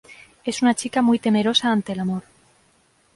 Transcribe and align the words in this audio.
Es 0.45 0.63
una 0.63 0.73
chica 0.73 1.03
muy 1.03 1.19
temerosa 1.19 1.71
ante 1.71 1.91
el 1.93 1.99
amor. 1.99 2.23